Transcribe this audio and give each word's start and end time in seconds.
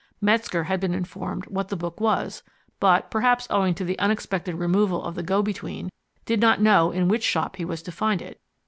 Metzger 0.19 0.63
had 0.63 0.79
been 0.79 0.95
informed 0.95 1.45
what 1.45 1.67
the 1.69 1.75
book 1.75 2.01
was, 2.01 2.41
but 2.79 3.11
perhaps 3.11 3.45
owing 3.51 3.75
to 3.75 3.85
the 3.85 3.99
unexpected 3.99 4.55
removal 4.55 5.03
of 5.03 5.13
the 5.13 5.21
go 5.21 5.43
between 5.43 5.91
did 6.25 6.39
not 6.39 6.59
know 6.59 6.89
in 6.89 7.07
which 7.07 7.21
shop 7.21 7.57
he 7.57 7.65
was 7.65 7.83
to 7.83 7.91
find 7.91 8.19
it. 8.19 8.41